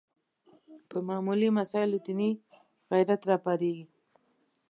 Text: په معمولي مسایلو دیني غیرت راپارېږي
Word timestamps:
په 0.89 0.97
معمولي 1.07 1.49
مسایلو 1.57 1.97
دیني 2.05 2.31
غیرت 2.89 3.21
راپارېږي 3.29 3.85